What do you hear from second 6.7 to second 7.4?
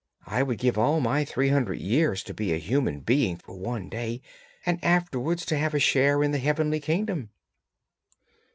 kingdom.'